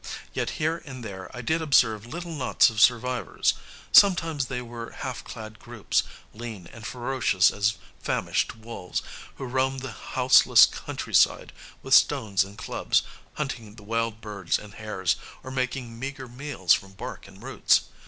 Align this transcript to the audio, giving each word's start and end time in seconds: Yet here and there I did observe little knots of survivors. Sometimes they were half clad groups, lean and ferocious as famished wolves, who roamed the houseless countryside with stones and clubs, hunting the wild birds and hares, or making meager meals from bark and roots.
Yet 0.33 0.49
here 0.57 0.81
and 0.83 1.05
there 1.05 1.29
I 1.31 1.43
did 1.43 1.61
observe 1.61 2.07
little 2.07 2.33
knots 2.33 2.71
of 2.71 2.81
survivors. 2.81 3.53
Sometimes 3.91 4.47
they 4.47 4.59
were 4.59 4.93
half 4.93 5.23
clad 5.23 5.59
groups, 5.59 6.01
lean 6.33 6.65
and 6.73 6.87
ferocious 6.87 7.51
as 7.51 7.75
famished 8.01 8.55
wolves, 8.55 9.03
who 9.35 9.45
roamed 9.45 9.81
the 9.81 9.91
houseless 9.91 10.65
countryside 10.65 11.53
with 11.83 11.93
stones 11.93 12.43
and 12.43 12.57
clubs, 12.57 13.03
hunting 13.33 13.75
the 13.75 13.83
wild 13.83 14.21
birds 14.21 14.57
and 14.57 14.73
hares, 14.73 15.17
or 15.43 15.51
making 15.51 15.99
meager 15.99 16.27
meals 16.27 16.73
from 16.73 16.93
bark 16.93 17.27
and 17.27 17.43
roots. 17.43 17.81